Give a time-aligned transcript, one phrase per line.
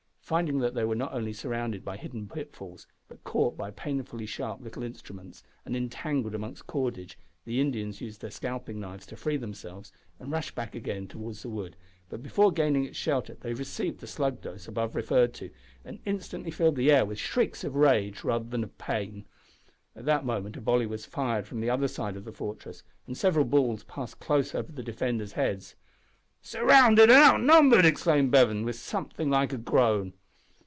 [0.31, 4.25] Finding that they were not only surrounded by hidden pit falls, but caught by painfully
[4.25, 9.35] sharp little instruments, and entangled among cordage, the Indians used their scalping knives to free
[9.35, 9.91] themselves,
[10.21, 11.75] and rushed back again towards the wood,
[12.07, 15.49] but before gaining its shelter they received the slug dose above referred to,
[15.83, 19.25] and instantly filled the air with shrieks of rage, rather than of pain.
[19.97, 23.17] At that moment a volley was fired from the other side of the fortress, and
[23.17, 25.75] several balls passed close over the defenders' heads.
[26.41, 30.13] "Surrounded and outnumbered!" exclaimed Bevan, with something like a groan.